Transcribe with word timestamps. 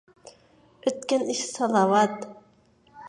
ئۆتكەن 0.91 1.27
ئىش 1.33 1.43
سالاۋات. 1.51 2.29